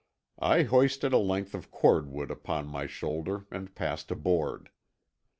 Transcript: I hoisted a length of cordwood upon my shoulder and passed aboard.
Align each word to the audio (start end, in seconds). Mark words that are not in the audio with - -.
I 0.41 0.63
hoisted 0.63 1.13
a 1.13 1.19
length 1.19 1.53
of 1.53 1.69
cordwood 1.69 2.31
upon 2.31 2.65
my 2.65 2.87
shoulder 2.87 3.45
and 3.51 3.75
passed 3.75 4.09
aboard. 4.09 4.71